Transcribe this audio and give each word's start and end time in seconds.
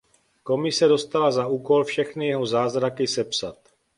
Komise 0.43 0.87
dostala 0.89 1.29
za 1.31 1.45
úkol 1.47 1.83
všechny 1.83 2.27
jeho 2.27 2.45
zázraky 2.45 3.07
sepsat. 3.07 3.57